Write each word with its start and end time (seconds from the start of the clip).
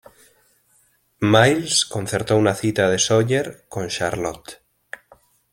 Miles 1.21 1.85
concertó 1.85 2.35
una 2.35 2.55
cita 2.55 2.89
de 2.89 2.97
Sawyer 2.97 3.65
con 3.69 3.87
Charlotte. 3.89 4.57